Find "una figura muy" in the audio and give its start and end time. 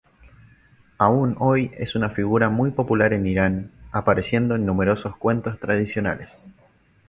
1.93-2.71